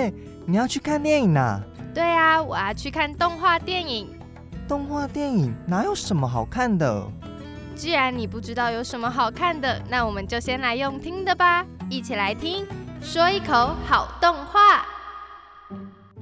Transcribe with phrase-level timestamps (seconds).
[0.00, 0.12] 耶，
[0.46, 1.60] 你要去看电影呐？
[1.94, 4.08] 对啊，我要去看动画电影。
[4.66, 7.06] 动画电影哪有什么好看的？
[7.74, 12.66] 既然你不知道有什么好看的，那我们就先来用听的吧，一起来听
[13.00, 14.86] 说一口好动画。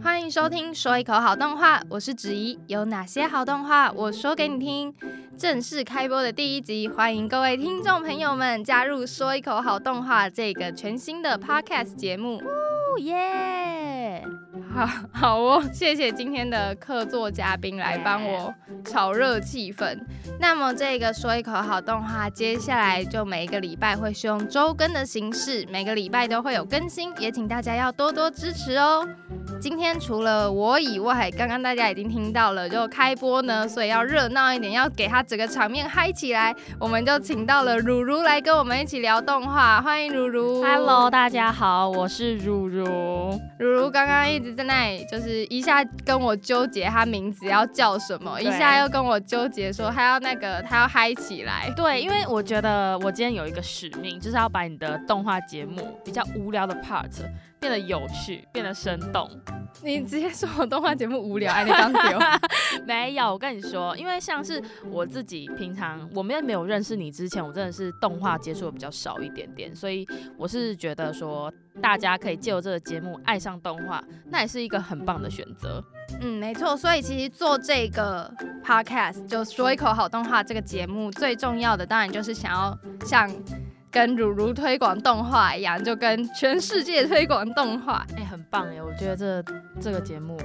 [0.02, 2.58] 欢迎收听说一口好动画，我是子怡。
[2.68, 4.94] 有哪些好动画，我说给你听。
[5.36, 12.40] 正式开播的第一集，欢迎各位听众朋友们加入说一口好动画这个全新的 podcast 节目。
[12.98, 14.24] 耶！
[14.74, 19.98] 好好哦， 谢谢今天的客座嘉宾来帮我炒热气氛。
[20.38, 29.08] 那么这个说一口好动画，接下来就每一个礼拜会是用周更的形式，每个礼拜都会有更新，也请大家要多多支持哦。
[29.60, 36.54] 今天除了我以外，刚刚大家已经听到了，就开播呢，所以要热闹一点，要给他整个场面嗨起来。
[36.78, 40.62] 我们就请到了如如来跟我们一起聊动画，欢迎如如。
[40.62, 42.84] Hello，大家好，我是如如。
[43.58, 51.72] 如如刚刚一直在那里，就是一下跟我纠结他名字要叫什么，一下又跟我纠结说他要那个他要嗨起来。
[51.76, 57.08] 对，因为我觉得我今天有一个使命，就是要把你的动画节目比较无聊的 part。
[57.60, 59.28] 变得有趣，变得生动。
[59.82, 62.18] 你直接说我动画节目无聊，哎，你刚丢？
[62.86, 75.84] 没有，我跟你说，因为像是我自己平常，我们没有认识你之前，我真的是动画接触的比较少一点点，所以我是觉得说，大家可以借由这个节目爱上动画，那也是一个很棒的选择。
[76.20, 76.76] 嗯，没错。
[76.76, 78.32] 所以其实做这个
[78.64, 83.30] podcast 就说一口好动画这个节目，最重要的当然就是想要像。
[83.90, 88.82] 跟如如推广动画一样，就跟全世界推广动画，哎，很棒哎！
[88.82, 89.42] 我觉得这
[89.80, 90.36] 这个节目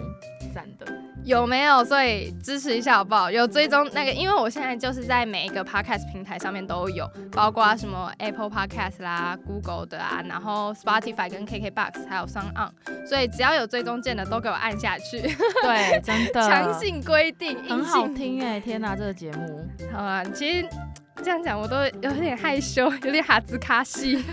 [0.53, 0.85] 赞的，
[1.23, 1.83] 有没有？
[1.83, 3.29] 所以支持一下好不好？
[3.29, 15.19] 有追踪那个，因为我现在就是在每一个 podcast 平台上面都有，包括什么 Apple Podcast 啦、Google 的啊，然后 Spotify 跟 KKBox 还有 s o n On，所以只要有追踪键的都给我按下去。
[15.19, 18.59] 对，真的 强性规定，很好听哎！
[18.59, 20.67] 天哪，这个节目好啊，其实。
[21.21, 24.23] 这样讲我都有点害羞， 有点哈兹卡西。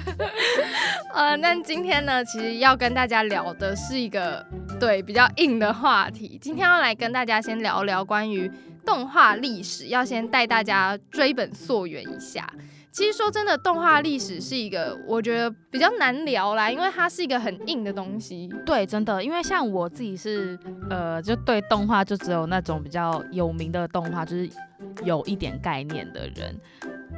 [1.15, 4.45] 呃，那今天呢，其实要跟大家聊的是一个
[4.79, 6.39] 对比较硬的话题。
[6.41, 8.51] 今天要来跟大家先聊聊关于
[8.85, 12.51] 动画历史，要先带大家追本溯源一下。
[12.93, 18.49] 其实说真的，动画历史是一个我觉得比较难聊啦，因为它是一个很硬的东西。
[18.67, 20.59] 对，真的，因为像我自己是
[20.89, 24.51] 呃，就对动画就只有那种比较有名的动画，就是
[25.05, 26.61] 有一点概念的人。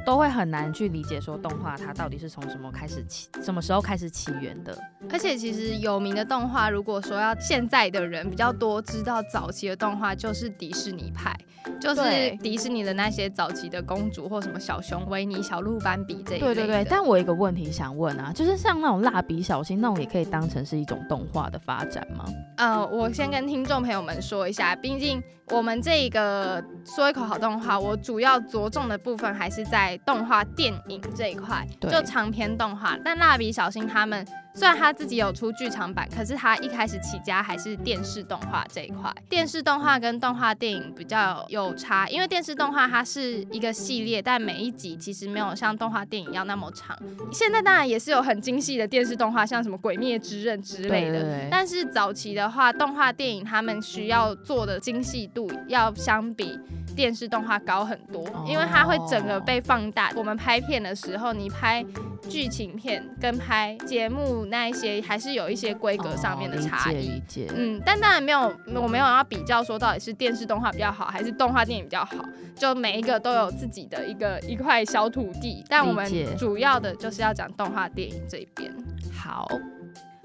[0.05, 4.77] 都会很难去理解说动画它到底是从什么开始起，什么时候开始起源的。
[5.11, 11.35] 而且其实有名的动画，如果说要现在的人比较多知道早期的动画，就是迪士尼派，
[11.79, 16.45] 就是迪士尼的那些早期的公主或什么小熊维尼、小鹿斑比这一类。
[16.45, 16.85] 对对对。
[16.89, 22.25] 但我有一个问题想问啊，就是像那种蜡笔小新那种，也可以当成是一种动画的发展吗？
[22.57, 29.99] 呃，我先跟听众朋友们说一下，毕竟我们这个说一口好动画，我主要着重的部分还是在。
[30.05, 32.97] 动画电影这一块，就长篇动画。
[33.03, 39.11] 但蜡笔小新他们虽然他自己有出剧场版，可是他一开始起家还是电视动画这一块。
[39.27, 46.95] 电视动画跟动画电影比较有差，因为电视动画它是一个系列，但每一集其实没有像动画电影一样那么长。
[47.31, 51.47] 现在当然也是有很精细的电视动画，像什么《鬼灭之刃》之类的。
[51.49, 56.59] 但是早期的话，动画电影他们需要做的精细度要相比。
[56.95, 60.11] 电视动画高很多，因为它会整个被放大。
[60.15, 61.83] 我们拍片的时候，你拍
[62.29, 67.21] 剧情片跟拍节目那一些，还是有一些规格上面的差异。
[67.55, 72.23] 嗯，但当然没有，我没有要比较说到底是电视动画比较好，还是动画电影比较好。
[72.55, 78.71] 就每一个都有自己的一个一块小土地，但我们主要的就是要讲动画电影这一边。
[79.11, 79.47] 好，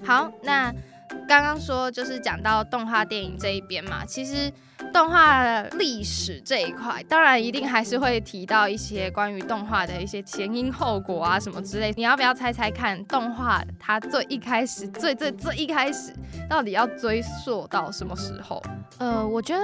[0.03, 0.71] 好，那
[1.27, 4.51] 刚刚说就是讲到动画电影这一边嘛，其实。
[4.93, 11.93] 动画历史这一块，当然一定还是会提到一些关于动画的一些前因后果啊什么之类。
[11.97, 16.13] 你要不要猜猜看，动画它最一开始、最最最一开始，
[16.49, 18.63] 到底要追溯到什么时候？
[18.99, 19.61] 呃，我觉得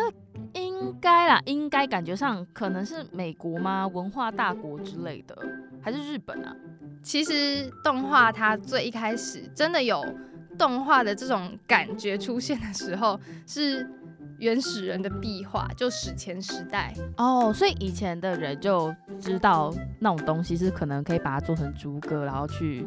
[0.53, 3.87] 应该啦，应该感觉上可能是美国吗？
[3.87, 5.35] 文化大国之类的，
[5.81, 6.53] 还是日本啊？
[7.01, 10.03] 其实动画它最一开始真的有
[10.57, 13.89] 动画的这种感觉出现的时候是。
[14.37, 22.85] 原始人的壁画，就史前时代哦，所以以前的人就知道那种东西是可能可以把它做成竹歌，然后去。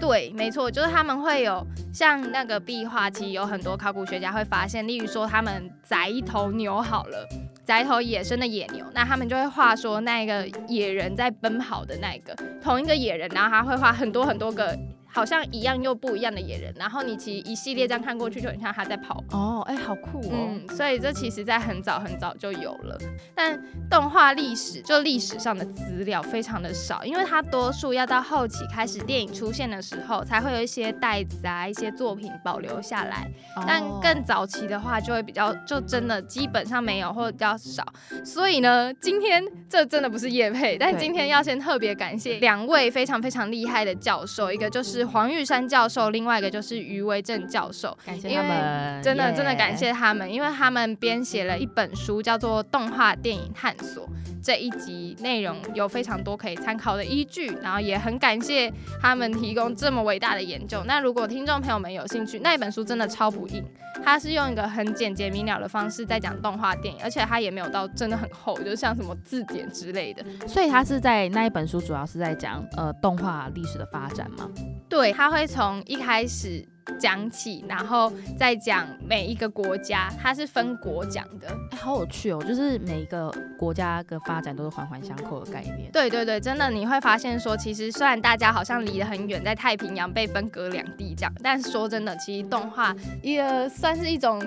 [0.00, 7.28] 对，没错，就是他们会有像那个壁画，其实有很多考古学家会发现，例如说他们宰一头牛好了，
[7.64, 12.32] 宰一头野生的野牛，那他们就会画说那个野人在奔跑的那个
[12.62, 14.78] 同一个野人，然后他会画很多很多个。
[15.16, 19.24] 好像一样又不一样的野人，然后你其实一系列这样看过去，就很像他在跑。
[19.30, 20.30] 哦，哎，好酷哦。
[20.30, 22.98] 嗯，所以这其实在很早很早就有了，
[23.34, 23.58] 但
[23.88, 33.26] 动画历史就历史上的资料非常的少，因为它多数要到后期开始电影出现的时候，才会有一些袋子啊一些作品保留下来，
[33.66, 37.82] 但更早期的话就会比较就真的基本上没有或者比较少，
[38.22, 54.04] 所以呢，今天这真的不是叶佩，但今天要先特别感谢两位非常非常厉害的教授，一个就是黄玉山教授，另外一个就是余维正教授，感谢他们，真的真的感谢他们，因为他们编写了一本书，叫做《动画电影探索》。
[54.42, 58.72] 这一集内容有非常多可以参考的依据，然后也很感谢
[59.02, 60.84] 他们提供这么伟大的研究。
[60.86, 63.64] 那如果听众朋友们有兴趣，那一本书真的超不硬，
[64.04, 70.24] 它是用一个很简洁明了的方式在讲动画电影，而且它也没有到真的很厚，就像什么字典之类的。
[70.46, 74.48] 所以它是在那一本书主要是在讲呃动画历史的发展吗？
[74.88, 76.66] 对，他会从一开始。
[76.98, 82.42] 讲起，然后再讲每一个国家，它是分国讲的，哎，好有趣哦！
[82.42, 85.90] 就是每一个国家的发展都是环环相扣的概念。
[85.92, 94.42] 对对对，真的你会发现说，其实虽然大家好像离得很远，在太平洋被分隔两地这样，但说真的，其实动画也算是一种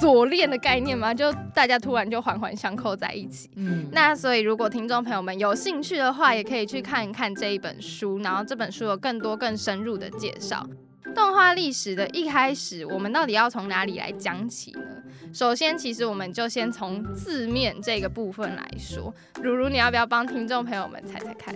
[0.00, 3.50] 锁链的概念嘛，就大家突然就环环相扣在一起。
[3.56, 10.66] 嗯，那所以如果听众朋友们有兴趣的话，也可以去看一看这一本书，然后这本书有更多更深入的介绍。
[11.14, 15.01] 动画历史的一开始，我们到底要从哪里来讲起呢？
[15.32, 19.12] 首先，其实我们就先从字面这个部分来说。
[19.42, 21.54] 如如，你要不要帮听众朋友们猜猜看？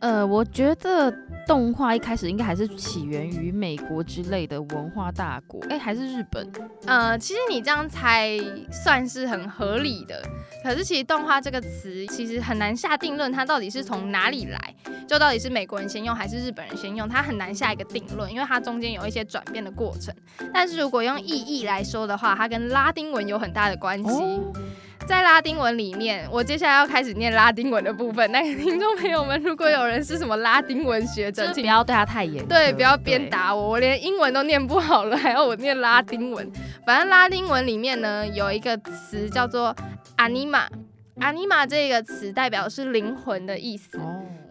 [0.00, 1.12] 呃，我觉得
[1.46, 6.50] 动画一开始应该还是起源于美国之类的文化大国，哎，还是日本？
[6.86, 8.38] 呃，其实你这样猜
[8.70, 10.22] 算是很合理的。
[10.62, 14.74] 可是，其实动画这个词其实很难下定论，它到底是从哪里来？
[15.06, 17.08] 就到底是美国人先用还是日本人先用？
[17.08, 20.14] 它很难下一个定论，因为它中间有一些转变的过程。
[20.52, 24.40] 但是如果用意义来说的话，它跟拉丁文有很大的关系。
[25.06, 28.30] 在拉丁文里面，我接下来要开始念拉丁文的部分。
[28.30, 32.46] 那个听众朋友们，如果有人是什么拉丁文学者，请不要对他太严。
[32.46, 36.52] 对，不要鞭打我，我连英文都念不好了，还要我念拉丁文。
[36.84, 39.74] 反正拉丁文里面呢，有一个词叫做
[40.18, 43.98] anima，anima 这个词代表是灵魂的意思。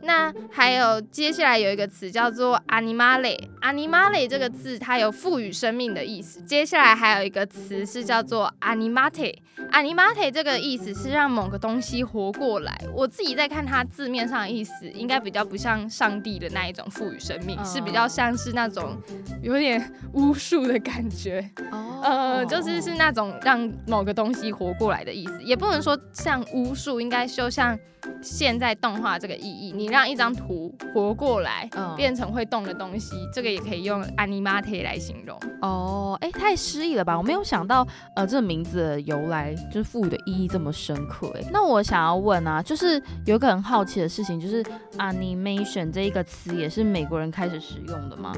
[0.02, 6.42] 那还有接下来有一个词叫做 animale，animale 这个字它有赋予生命的意思。
[6.42, 12.80] 接下来还有一个词是叫做 animate，animate 这个意思是让某个东西活过来。
[12.94, 18.96] 我自己在看它字面上的意思，应该比较不像上帝的那一种赋予生命，是比较像是那种
[19.42, 21.50] 有点巫术的感觉。
[21.72, 27.78] 哦，呃，就是是那种让某个东西活过来的意思，也不能说像巫术，应该就像。
[28.22, 35.38] 现在动画这个意义，你让一张图活过来，变成会动的东西，这个也可以用 animate 来形容。
[35.62, 37.18] 哦，哎，太诗意了吧！
[37.18, 41.32] 我没有想到，呃，这个名字的由来就是赋予的意义这么深刻。
[41.36, 44.64] 哎，那我想要问啊，就是有一个很好奇的事情，就是
[44.98, 48.36] animation 这一个词也是美国人开始使用的吗？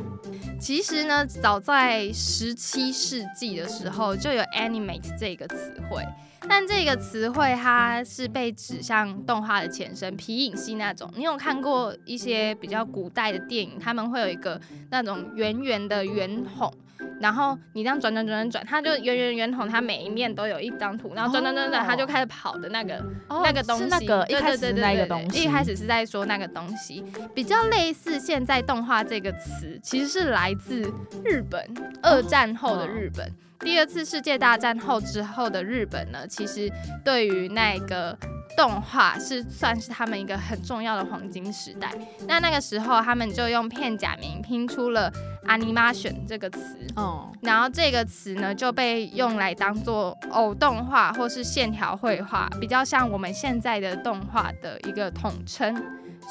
[0.59, 6.03] 其实呢，早在十七世纪的时候就有 animate 这个词汇。
[6.47, 11.11] 但这个词汇它是被指向动画的前身皮影戏那种。
[11.15, 14.59] 你有看过一些比较古代的电影，他们会有一个
[14.89, 16.73] 那种圆圆的圆筒，
[17.19, 23.85] 然后你这样转转转转转，它就圆圆圆筒，它每一面都有一张图，然后转转转转，它就开始跑的那个那个东西。
[23.85, 27.03] 那个一开始那个东西，一开始是在说那个东西，
[27.35, 30.81] 比较类似现在动画这个词，其实是来自
[31.25, 31.61] 日本
[32.01, 33.29] 二战后的日本。
[33.59, 36.71] 第二次世界大战后之后的日本呢，其实
[37.03, 38.17] 对于那个
[38.55, 41.91] 动画是算是他们一个很重要的黄金时代。
[42.27, 45.11] 那那个时候，他们就用片假名拼出了
[45.47, 55.75] animation 这个词，哦，然后这个词呢就被用来当做偶动画或是线条绘画，比较像我们现在的动画的一个统称。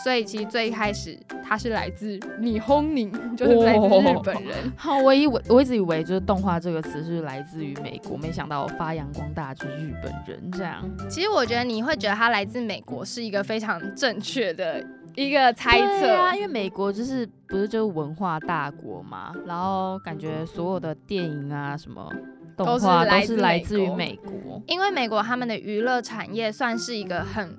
[0.05, 4.73] 所以其实最一开始他是来自你轰宁，就是来自日本人。
[4.77, 10.89] 好，我以为我一直以为就是动画这个词是来自于美国，没想到发扬光大就是日本人这样。
[11.11, 14.85] 其实我觉得你会觉得他来自美国是一个非常正确的
[15.17, 22.09] 一个猜测啊，因为美国就是不是就是文化大国嘛，然后感觉所有的电影啊什么
[22.57, 27.53] 动画都是来自于美国，因为美国他们的娱乐产业算是一个很。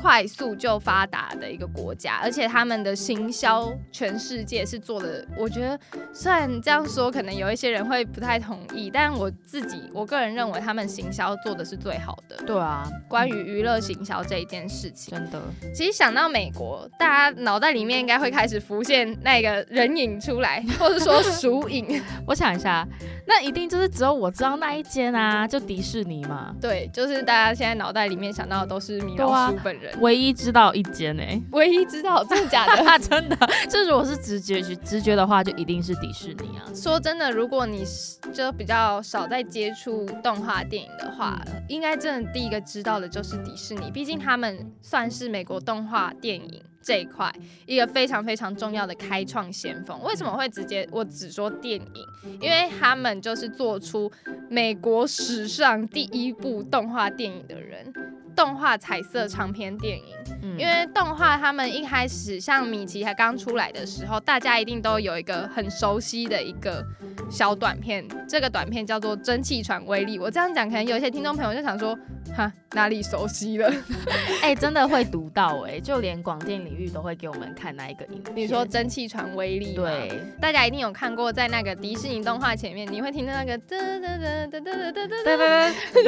[0.00, 5.26] 快速就发达的一个国家，而且他们的行销全世界是做的。
[5.36, 5.78] 我觉得
[6.12, 12.36] 虽然这样说，可能有一些人会不太同意，但我自己我个人认为他们行销做的是最好的。
[12.46, 15.40] 对啊，关于娱乐行销这一件事情，真的，
[15.74, 22.00] 其实想到美国，大家脑袋里面应该会开始浮现那个人影出来，或者说鼠影。
[22.26, 22.86] 我想一下，
[23.26, 26.54] 那一定就是只有我知道那一间啊，就迪士尼嘛。
[26.60, 32.98] 对，就是大家现在脑袋里面想到的都是米老鼠本人，唯一知道一间哎，唯一知道真的假的？
[32.98, 33.36] 真的，
[33.68, 36.62] 这如果是直觉直觉的话，就一定是迪士尼啊。
[36.74, 37.84] 说真的，如果你
[38.32, 46.62] 就比较少在接触动画电影的话，应该真的第一个知道的就是迪士尼，毕竟他们算是美国动画电影。
[46.82, 47.30] 这一块
[47.66, 52.38] 一个非常非常重要的开创先锋，为什么会直接我只说电影？
[52.40, 54.10] 因为他们就是做出
[54.48, 57.92] 美国史上第一部动画电影的人，
[58.34, 60.14] 动画彩色长篇电影。
[60.56, 66.84] 因为动画他们一开始像米奇还刚出来的时候，大家一定都有一个很熟悉的一个
[67.30, 70.18] 小短片，这个短片叫做《蒸汽船威力》。
[70.22, 71.96] 我这样讲，可能有一些听众朋友就想说，
[72.36, 73.72] 哈，哪里熟悉了？
[74.42, 78.34] 哎，真的会读到哎，就连广电领域都会给我们看那一个影片。
[78.36, 86.02] 你说蒸汽船威力，对，大家一定有看过，在那个迪士尼动画前面，你会听到那个噔噔噔噔噔噔噔噔噔噔噔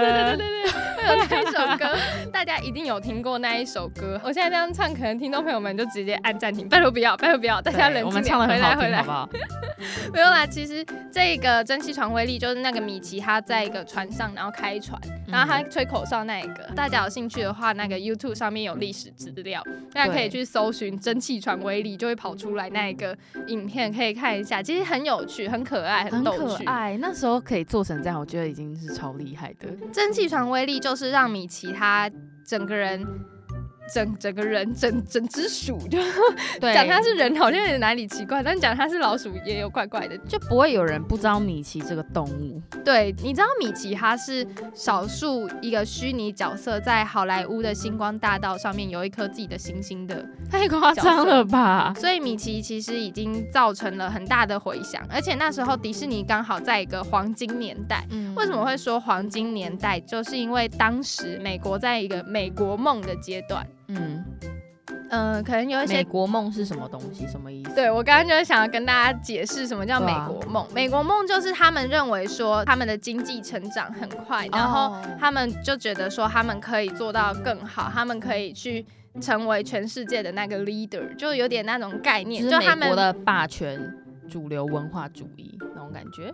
[0.00, 1.98] 噔噔噔，会 有那一首歌，
[2.32, 4.20] 大家一定有听过那一首歌。
[4.24, 9.28] 我现在这样唱，可能听众朋友们就直接按暂停，拜托不要，拜托不要，大家冷静点，回来回来，好不好？
[10.12, 16.70] 没有啦，其实这个蒸汽船威力就是那个米奇，他在一个船上，然后开船，然后他吹口哨那一个。
[16.76, 23.16] 大家有兴趣的话，那个 YouTube 上面有历史资料，大家可以去搜寻蒸汽船威力，就会跑出来那一个
[23.48, 24.62] 影片，可以看一下。
[24.62, 26.64] 其实很有趣，很可爱，很逗趣。
[26.64, 29.68] 爱那时候可以做成这样，我觉得已经是超厉害的。
[29.92, 32.10] 蒸汽船威力就是让米奇他
[32.46, 33.06] 整个人。
[33.92, 35.98] 整整个人整整只鼠就
[36.60, 42.60] 讲它是人好像有点哪里奇怪，但讲它是老鼠也有怪怪的，就不会有人不知道米奇这个动物。
[42.84, 51.92] 对，你知道米奇它是少数一个虚拟角色，在好莱坞的星光大道上面有一颗自己的星星的，太夸张了吧？
[51.96, 58.06] 所以米奇其实已经造成了很大的回响，而且那时候迪士尼刚好在一个黄金年代。
[58.34, 60.00] 为什么会说黄金年代？
[60.00, 63.66] 就是因为当时美国在一个美国梦的阶段。
[63.88, 64.24] 嗯，
[65.10, 67.26] 呃，可能有一些美国梦是什么东西？
[67.26, 67.74] 什么意思？
[67.74, 70.66] 对我刚刚就是想要跟大家解释什么叫美国梦。
[70.74, 78.84] 美国梦就是他们认为说他们的经济成长很快，然后他们就觉得说他们可以做到更好，他们可以去
[79.20, 83.94] 成为全世界的那个 leader，就有点那种概念，就他们的霸权。
[84.28, 86.32] 主流文化主义那种感觉，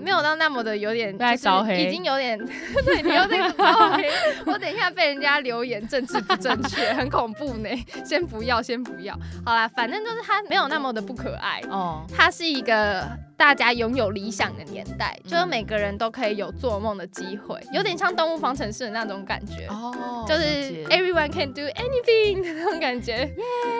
[0.00, 2.38] 没有到那么的有点，在招黑已经有点，
[2.84, 4.08] 对你有点烧黑。
[4.46, 7.68] 我等一下被人家留言政治不正确， 很恐怖呢。
[8.04, 9.14] 先不要，先不要。
[9.44, 13.06] 好啦，反正就是他没有那么的不可爱哦，他是一个。
[13.36, 23.28] 大家拥有理想的年代，就是每个人都可以有做梦的机会，有点像动物方程式的那种感觉，哦，就是 everyone can do anything 的那种感觉，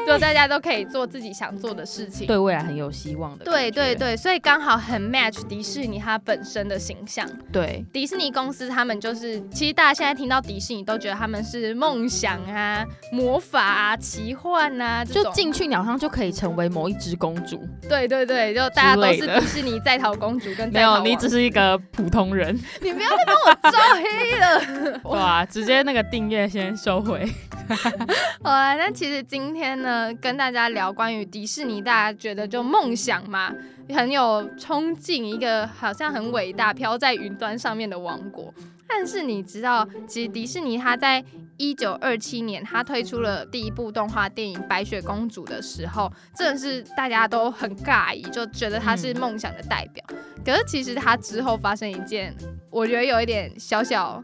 [0.06, 3.44] 就大家都可以做自己想做的事情，对未来很有希望的。
[3.44, 7.28] 对对对，所以刚好很 match 迪士尼它本身的形象。
[7.52, 17.62] 对，迪士尼公司他们就是，其实大家现在听到迪士尼都觉得他们是梦想啊、魔法啊、奇幻啊，就进去鸟上就可以成为某一只公主。
[17.88, 19.43] 对对对，就大家都是。
[19.46, 22.54] 是你在逃公主跟没有，你只是一个普通人。
[22.80, 25.44] 你不要再帮我招黑了， 哇！
[25.44, 27.28] 直接那个订阅先收回。
[28.42, 33.52] 好啦，那其实今天呢，跟大家聊关于迪士尼，大家觉得就梦想嘛，
[33.88, 38.52] 很有冲劲，一个好像很伟大、飘在云端上面的王国。
[38.96, 41.22] 但是你知道，其实迪士尼它在
[41.56, 50.04] 一九二七年，它推出了第一部动画电影《白雪公主》的时候，真的是大家都很尬异，就觉得它是梦想的代表。
[50.44, 52.32] 可是其实它之后发生一件，
[52.70, 54.22] 我觉得有一点小小。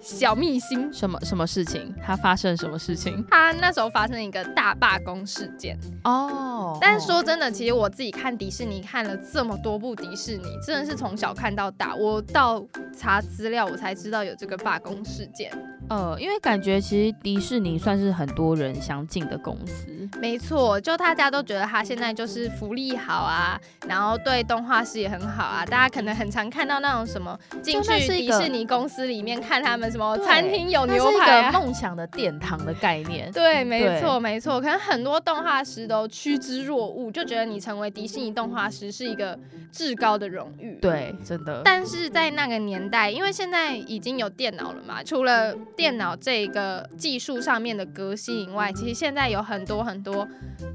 [0.00, 1.94] 小秘辛，什么什么事情？
[2.04, 3.24] 他发生什么事情？
[3.30, 6.78] 他那时候发生一个大罢工事件哦。
[6.80, 11.94] 但是说真的，其实我自己看迪士尼看了这么多部迪士尼，真的是从小看到大。
[11.94, 12.64] 我到
[12.96, 15.50] 查资料，我才知道有这个罢工事件。
[15.88, 19.86] 呃，因为感觉其实迪士尼算是很多人想进的公司。
[20.20, 25.64] 没错，就大家都觉得他现在就是福利好啊，然后对动画师也很好啊。
[25.66, 33.30] 大家可能很常看到那种什么进去迪士尼公司里面看他们什么餐厅有牛排啊，梦想的殿堂的概念。
[33.32, 34.60] 对，没错，没错。
[34.60, 39.38] 可能很多动画师都趋之若鹜，就觉得你成为迪士尼动画师是一个
[39.72, 40.78] 至高的荣誉。
[40.80, 41.62] 对，真的。
[41.64, 50.26] 但是在那个年代，因为现在已经有电脑了嘛，除了电脑这个技术上面的革新以外，其实现在有很多很多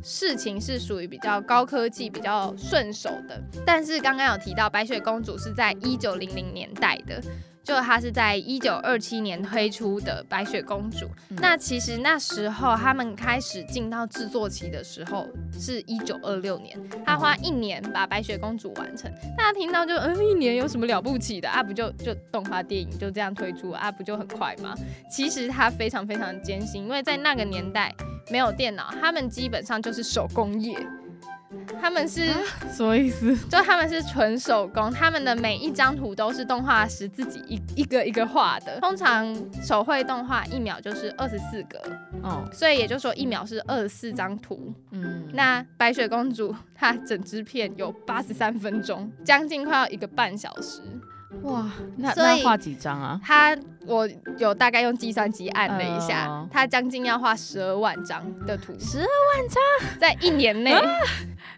[0.03, 3.41] 事情是属于比较高科技、比较顺手的。
[3.65, 7.21] 但是刚刚有提到白雪公主是在一九零零年代的。
[7.63, 15.27] 就它是在一九二七年推出的白雪公主，那其实那时候他们开始进到制作期的时候
[15.59, 19.11] 是一九二六年，他花一年把白雪公主完成。
[19.37, 21.61] 大家听到就嗯，一年有什么了不起的啊？
[21.61, 23.91] 不就就动画电影就这样推出啊？
[23.91, 24.75] 不就很快吗？
[25.09, 27.93] 其实它非常非常艰辛，因为在那个年代
[28.31, 30.75] 没有电脑，他们基本上就是手工业。
[31.81, 32.31] 他们是
[32.71, 33.35] 什么意思？
[33.49, 38.79] 就他们是纯手工，他们的每一张图都是动画师自己一一个一个画的。
[38.79, 41.79] 通常手绘动画一秒就是二十四格，
[42.23, 44.73] 哦，所以也就是说一秒是二十四张图。
[44.91, 50.81] 嗯，那白雪公主她整支片有八十三分钟，将近快要一个半小时。
[51.43, 51.65] 哇，
[51.97, 53.19] 那那画几张啊？
[53.23, 53.57] 他
[53.87, 54.07] 我
[54.37, 60.73] 有大概用计算机按了一下，他将近要画十二万张的图，十二万张在一年内。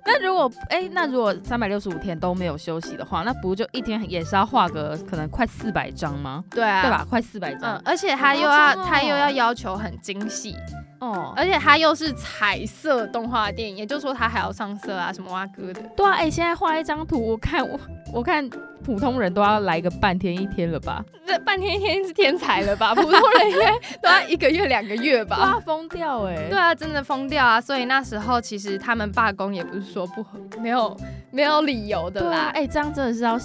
[0.06, 6.44] 那如果哎，那如果三百六十五天都没有休息的话，那不就一天也是要画个可能快四百张吗？
[6.50, 7.06] 对啊，对吧？
[7.10, 10.56] 快四百张，而且他又要他又要要求很精细。
[11.00, 15.82] 哦，而且它又是彩色动画电影，也就是说它还要上色啊，什么哇哥的。
[15.98, 17.78] 对啊，哎，现在画一张图，我看我
[18.14, 18.50] 我看
[18.84, 21.04] 普通人都要来个半天一天了吧？
[21.26, 22.94] 这半天一天是天才了吧？
[22.96, 23.72] 普通人应该
[24.02, 25.38] 都要一个月两个月吧？
[25.40, 26.36] 哇，疯掉哎！
[26.50, 27.62] 对啊，真的疯掉啊！
[27.62, 30.96] 所以那时候其实他们罢工也不是说不合，没有
[31.32, 32.52] 没有理由的啦。
[32.54, 33.40] 哎，这样真的是要。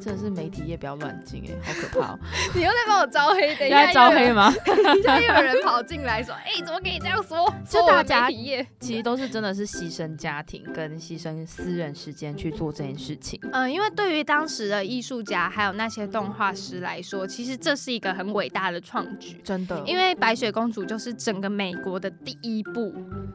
[0.00, 2.18] 真的是媒体业不要乱进哎， 好可怕！
[2.54, 4.52] 你又在帮我招黑，等一下招黑吗？
[4.64, 7.52] 等下又有人跑进来说，哎，怎么可以这样说？
[7.68, 13.38] 就大家媒体业其实都是真的是牺牲家庭跟牺牲私人时间去做这件事情。
[13.52, 19.82] 嗯，因为对于当时的艺术家还有那些动画师来说，其实这是一个很伟大的创举，真的。
[19.84, 22.94] 因为白雪公主就是整个美国的第一部，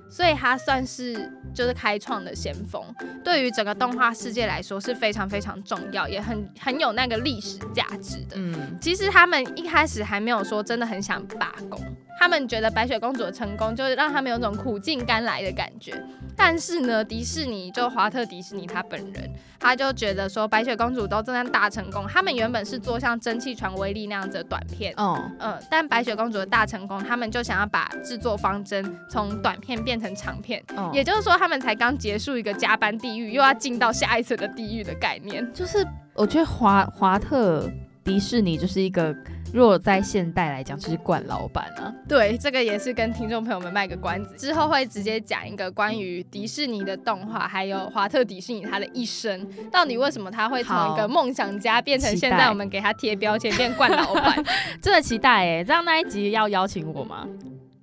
[0.10, 2.84] 所以它算是就是开创的先锋，
[3.24, 6.44] 对于整个动画世界来说是非常非常重要，也很。
[6.60, 8.36] 很有那个历史价值的。
[8.36, 11.80] 嗯，其实他们一开始还没有说真的很想罢工，
[12.20, 15.94] 他们觉得白雪公主的成功就是让他们有种苦尽甘来的感觉。
[16.38, 35.88] 但是呢，迪士尼就华特迪士尼他本人，他就觉得说白雪公主都正在大成功，他们原本是做像蒸汽船威力那样子的短片，嗯嗯，但白雪公主的大成功，他们就想要把制作方针从短片变成长片，也就是说他们才刚结束一个加班地狱，又要进到下一层的地狱的概念，就是。
[36.16, 37.70] 我觉得华华特
[38.04, 39.14] 迪士尼就是一个，
[39.54, 41.94] 若在现代来讲，就是惯老板啊。
[42.08, 54.42] 对，这个也是跟听众朋友们卖个关子，之后会直接讲一个关于迪士尼的动画，还有华特迪士尼他的一生，到底为什么他会从一个梦想家变成现在我们给他贴标签变惯老板？
[54.82, 55.64] 真的期待哎！
[55.64, 57.28] 这样那一集要邀请我吗？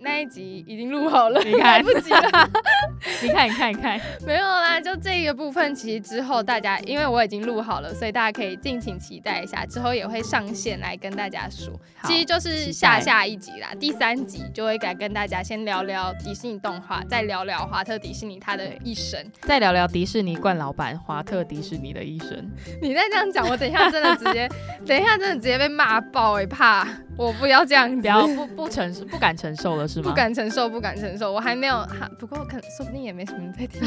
[0.03, 2.21] 那一集已经录好了，你来不及了。
[3.23, 4.81] 你看，你看，你看， 没有啦。
[4.81, 11.73] 就这个部分，其实之后大家，因为我已经录好了，所以大家可以敬请期待一下，之后也会上线来跟大家说。
[12.05, 22.51] 其实就是下下一集啦，第三集就会来跟大家先聊聊迪士尼动画，再聊聊华特迪士尼他的一生，再聊聊迪士尼冠老板华特迪士尼的一生。
[22.81, 24.49] 你再这样讲，我等一下真的直接，
[24.87, 30.09] 等一下真的直接被骂爆哎，怕我不要这样，不要不不承受不敢承受了是吗。
[30.09, 31.33] 不敢承受，不敢承受。
[31.33, 31.87] 我还没有，
[32.19, 33.81] 不过可说不定也没什么人在听。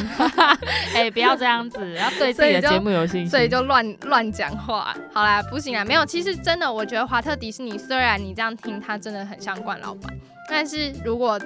[0.96, 3.30] 哎，不要这样子，要对自己的节目有信心。
[3.30, 4.96] 所以就乱乱讲话。
[5.14, 6.06] 好啦，不行啊，没有。
[6.06, 10.14] 其实真的，我觉得华特迪士尼虽然你这样听，它真的很像冠老板，
[10.50, 11.40] 但是如果。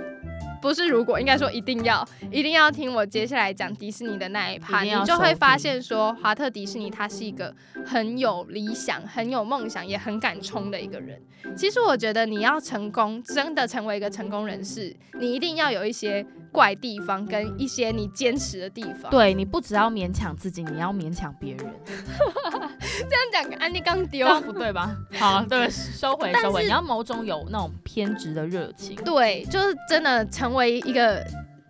[0.62, 7.54] 不是，如果应该说一定要，一定要听我接下来讲迪士尼的那一趴，你就会发现说，华特迪士尼他是一个
[7.86, 11.22] 很有理想、很有梦想、也很敢冲的一个人。
[11.56, 19.10] 其实我觉得你要成功，真的成为一个成功人士，你一定要有一些怪地方跟一些你坚持的地方。
[19.10, 21.66] 对，你不只要勉强自己，你要勉强别人。
[23.08, 24.94] 这样讲，安妮刚丢，不对吧？
[25.18, 26.64] 好，对，收回，收回。
[26.64, 28.94] 你要某种有那种偏执的热情。
[29.06, 30.50] 对，就是真的成。
[30.50, 31.24] 成为一个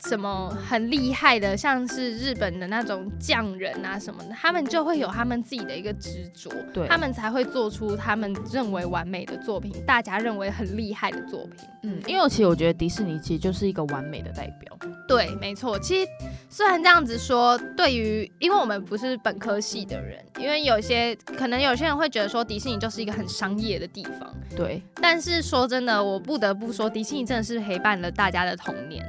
[0.07, 11.67] 什么很厉害的，像是日本的那种匠人啊什么的，他们就会有他们自己的一个执着，对，他们才会做出他们认为完美的作品，大家认为很厉害的作品。
[11.83, 14.77] 嗯，因为其实我觉得迪士尼其实就是一个完美的代表。
[15.07, 15.77] 对，没错。
[15.79, 16.09] 其实
[16.49, 24.33] 虽然这样子说，对于因为我们不是本科系的人，因为有些可能有些人会觉得说迪士尼就是一个很商业的地方。
[24.55, 29.03] 对，但是说真的，我不得不说，迪士尼真的是陪伴了大家的童年。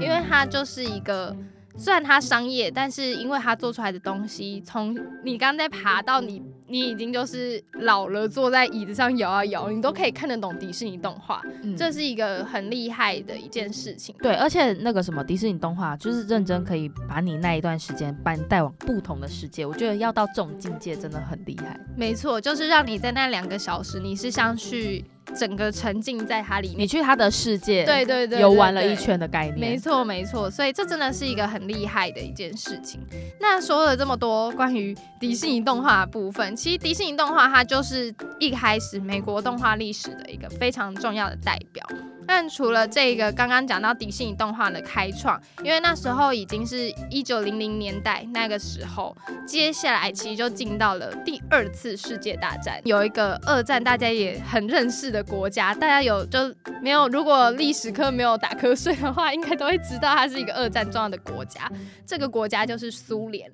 [0.00, 1.36] 因为它就是一个，
[1.76, 11.42] 虽然它商业，但是因为它做出来的东西，从你刚在爬到你，你已经就是老了，坐在椅子上摇啊摇，你都可以看得懂迪士尼动画，
[11.76, 14.14] 这是一个很厉害的一件事情。
[14.20, 19.66] 对，而且那个什么迪士尼动画，就是认真可以把你那一段时间把你带往不同的世界。
[19.66, 21.78] 我觉得要到这种境界真的很厉害。
[21.96, 25.04] 没错，就是让你在那两个小时，你是像去。
[25.34, 33.00] 整个沉浸在它里面，你去它的世界，对对对，游玩了一圈的概念，没错没错，所以这真的是一个很厉害的一件事情。
[33.40, 41.86] 那说了这么多关于迪士尼动画的部分，其其实迪士尼动画它就是一开始美国动画历史的一个非常重要的代表。
[42.26, 49.14] 但除了这个刚刚讲到迪士尼动画的开创，因为那时候已经是一九零零年代那个时候，
[49.46, 56.38] 接下来其实就进到了第二次世界大战，有一个二战大家也很认识的国家，大家有就
[56.80, 57.06] 没有？
[57.08, 61.70] 如果历史课没有打瞌睡的话，应该都会知道它是一个二战重要的国家，
[62.06, 63.52] 这个国家就是苏联。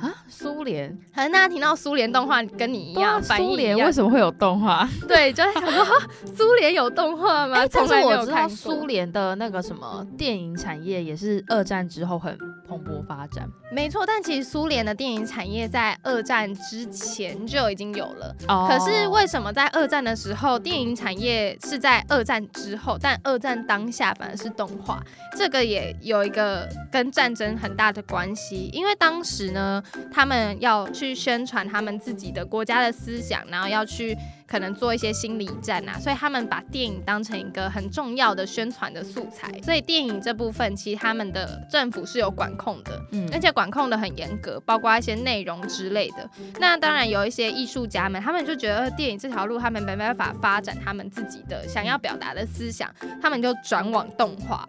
[0.00, 4.88] 啊，苏联，可能大家听到苏联动画跟你一样，苏联为什么会有动画？
[5.08, 5.84] 对，就是想说
[6.36, 7.66] 苏联有动画吗？
[7.66, 12.36] 从来没有看苏联的那个什么电影产业也是二战之后很
[12.68, 13.48] 蓬勃发展。
[13.72, 18.34] 没错，但其实苏联的电影产业在二战之前就已经有了。
[18.48, 18.68] 哦。
[18.68, 25.02] 可是为什么在二战的时候电影产业是在二战之后，但二战当下反而是动画？
[25.36, 29.82] 这个也有一个跟战争很大的关系，因为当时呢。
[30.12, 39.52] 他们要去宣传他们自己的国家的思想，然后要去可能做一些心理战啊，所以他们把电影当成一个很重要的宣传的素材。
[39.62, 46.28] 所以电影这部分其实他们的政府是有管控的，嗯，而且管控的很严格，包括一些内容之类的。
[46.60, 52.92] 那当然有一些艺术家们，他们就觉得电影这条路他们没办法发展他们自己的想要表达的思想，
[53.22, 54.66] 他们就转往动画。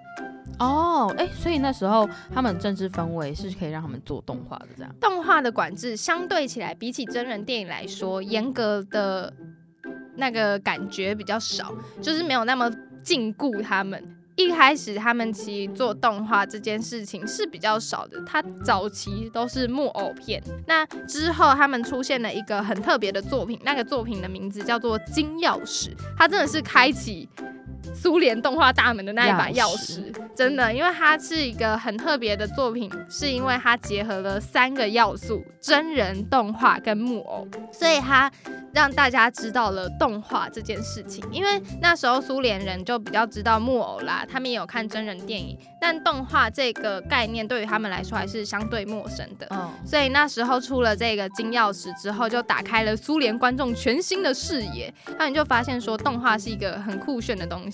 [0.60, 4.96] 哦，哎，所以那时候他们政治氛围是可以让他们做动画的，这样。
[5.02, 9.34] 动画的管制相对起来，比起真人电影来说，严格的
[10.16, 12.70] 那个感觉比较少，就是没有那么
[13.02, 14.04] 禁锢他们。
[14.40, 20.42] 一开始他们其实做动画这件事情是比较少的，他早期都是木偶片。
[20.66, 27.28] 那之后他们出现了一个很特别的作品，那个作品的名字叫做《金钥匙》，它真的是开启。
[27.94, 38.32] 苏联动画大门的那一把钥匙，真的，因为它是一个很特别的作品，是因为它结合了三个要素：真人、动画跟木偶，所以它。
[38.72, 49.48] 让大家知道了动画这件事情，因为那时候苏联人就比较知道木偶啦，他们也有看真人电影，但动画这个概念对于他们来说还是相对陌生的。
[49.50, 57.69] 嗯，所以那时候出了这个金钥匙之后，就打开了苏联观众全新的视野，那你就发现说动画是一个很酷炫的东西。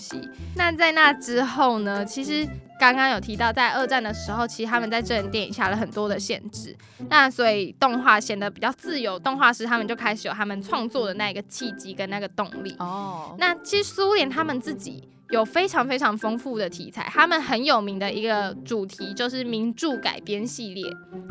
[0.54, 2.48] 那在那之后呢，其实。
[2.78, 6.76] 刚刚有提到，在二战的时候，其实他们在真人电影下了很多的限制，
[7.08, 12.76] 那所以动画显得比较自由，动画师他们就开始有他们创作的那个契机跟那个动力。
[12.78, 15.08] 哦，那其实苏联他们自己。
[15.30, 20.84] 有非常非常丰富的题材，他们很有名的一个主题就是名著改编系列，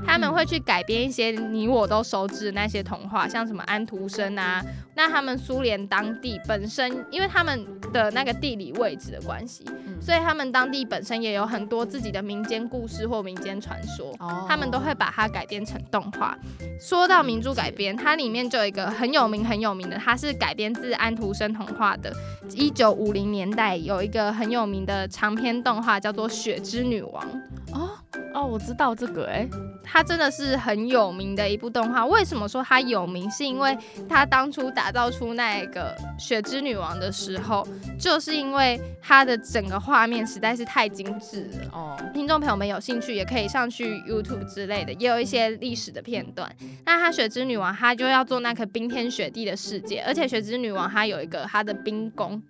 [0.06, 4.62] 他们会去改编一些你我都熟知的那些童话，像什么安徒生啊。
[4.98, 9.66] 那他们苏联当地本身，因为他们的那个地理位置的关系，
[10.02, 14.14] 所以他们当地本身也有很多自己的民间故事或民间传说，
[14.48, 16.38] 他们都会把它改编成动画。
[16.80, 22.14] 说到名著改编，它里面就有一个很有名很有名的，它是改编自安徒生童话的，
[22.56, 23.80] 一九五零年代。
[23.86, 27.24] 有一个很有名的长篇动画叫做《雪之女王》
[27.80, 27.90] 哦
[28.34, 29.48] 哦，我知道这个哎，
[29.84, 32.06] 它真的是很有名的一部动画。
[32.06, 33.30] 为什么说它有名？
[33.32, 33.78] 是因为
[34.10, 37.66] 它当初打造出那个雪之女王的时候，
[37.98, 41.98] 就是因为它的整个画面实在是太精致了哦。
[42.14, 46.54] 听众朋友们有兴趣也可以上去 YouTube 之类的，也有一些历史的片段。
[46.86, 52.42] 那它雪之女王，它就要做那个冰天雪地的世界，而且雪之女王它有一个它的冰宫。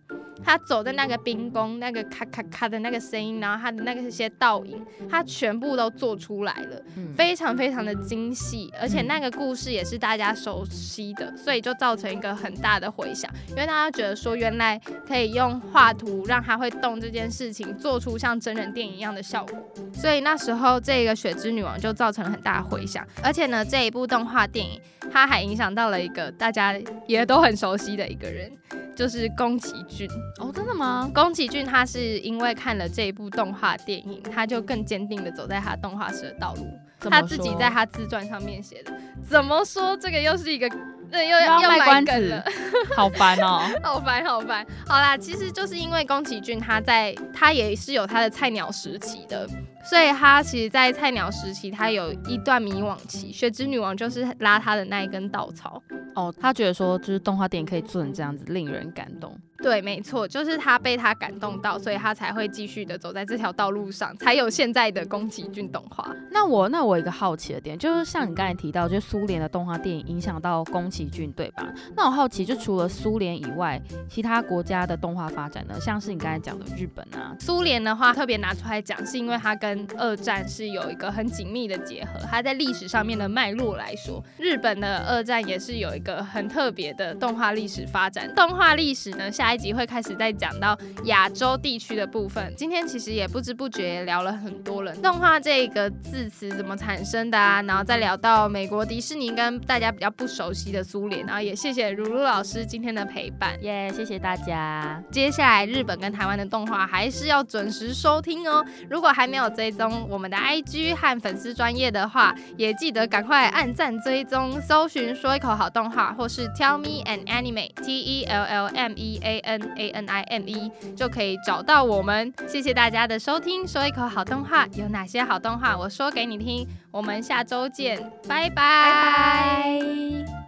[0.43, 6.81] 他走在那个冰宫，那个咔咔咔的那个声音，然后他的那个些倒影，他全部都做出来了，
[7.15, 19.57] 非常非常的精细，而且那个故事也是大家熟悉的，所以就造成一个很大的回响，因为大家觉得说原来可以用画图让他会动这件事情，做出像真人电影一样的效果。
[19.93, 23.05] 所以那时候这个雪之女王就造成了很大的回响。
[23.23, 24.79] 而且呢，这一部动画电影
[25.11, 26.75] 它还影响到了一个大家
[27.07, 28.51] 也都很熟悉的一个人。
[28.95, 30.07] 就是宫崎骏
[30.39, 31.09] 哦，真的吗？
[31.13, 36.67] 宫崎骏他是因为看了这一部动画电影，他就更坚定的走在他动画师的道路。
[37.09, 38.91] 他自己在他自传上面写的。
[39.27, 39.95] 怎么说？
[39.97, 40.67] 这个又是一个，
[41.11, 42.43] 又要卖关子，
[42.95, 44.65] 好烦哦， 好烦好烦。
[44.87, 49.47] 好啦，其实就是因为宫崎骏他在他也是有他的菜鸟时期的。
[49.87, 53.31] 所以他其实，在菜鸟时期，他有一段迷惘期。
[53.31, 55.81] 雪之女王就是拉他的那一根稻草。
[56.15, 59.37] 哦，他觉得说，就是动画电影可以做成这样子，令人感动。
[59.57, 66.13] 对，没错，就是他被他感动到，所以他才会继续的走在这条道路上，才有现在的宫崎骏动画。
[66.29, 71.73] 那我那我一个好奇的点，就是像你刚才提到，就苏联的动画电影影响到宫崎骏，对吧？
[71.95, 75.79] 那我好奇，就除了苏联以外，其他国家的动画发展呢？
[75.79, 82.19] 像是你刚才讲的日本啊，苏联的话特别拿出来讲，是因为它跟二战是有一个很紧密的结合。
[82.29, 88.33] 它在历史上面的脉络来说，日本的二战也是有一个很特别的动画历史发展。
[88.35, 92.53] 动画历史呢，下一集会开始再讲到亚洲地区的部分。
[92.55, 97.61] 今天其实也不知不觉聊了很多了，动画这个字词怎么产生的啊？
[97.63, 105.01] 然后再聊到美国迪士尼跟大家比较不熟悉的苏联，然后也谢谢如如老师今天的陪伴，耶，谢谢大家。
[105.11, 108.63] 接下来日本跟台湾的动画还是要准时收听哦。
[108.89, 119.71] 如果还没有追踪我们的 IG 和粉丝专业的话，也记得赶快按赞追踪，搜寻说一口好动画，或是 Tell Me an Anime T E L L M E A N。
[119.77, 122.33] A N I M E 就可以找到我们。
[122.47, 125.77] 谢谢大家的收听，说一口好动画有哪些好动画？
[125.77, 126.67] 我说给你听。
[126.91, 130.44] 我们下周见，拜拜。